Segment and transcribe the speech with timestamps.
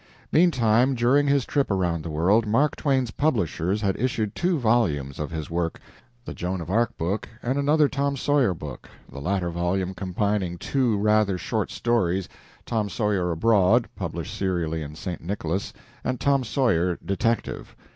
[0.31, 5.29] Meantime, during his trip around the world, Mark Twain's publishers had issued two volumes of
[5.29, 5.79] his work
[6.25, 10.97] the "Joan of Arc" book, and another "Tom Sawyer" book, the latter volume combining two
[10.97, 12.27] rather short stories,
[12.65, 15.21] "Tom Sawyer Abroad," published serially in St.
[15.21, 15.71] Nicholas,
[16.03, 17.75] and "Tom Sawyer, Detective."